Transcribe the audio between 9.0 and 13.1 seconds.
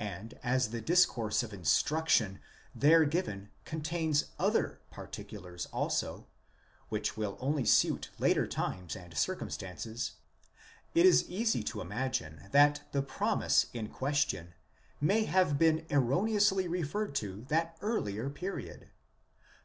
circumstances: it is easy to imagine that the